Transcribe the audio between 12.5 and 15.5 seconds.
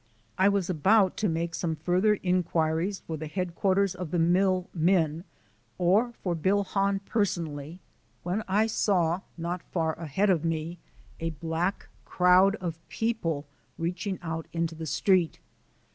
of people reaching out into the street.